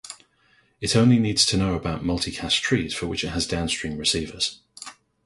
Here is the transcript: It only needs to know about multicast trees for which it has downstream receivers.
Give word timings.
It 0.79 0.95
only 0.95 1.19
needs 1.19 1.45
to 1.45 1.57
know 1.57 1.75
about 1.75 2.01
multicast 2.03 2.59
trees 2.61 2.91
for 2.91 3.05
which 3.05 3.23
it 3.23 3.27
has 3.27 3.45
downstream 3.45 3.99
receivers. 3.99 4.59